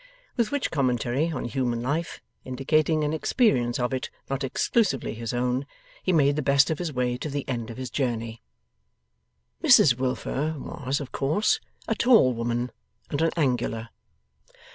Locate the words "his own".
5.13-5.67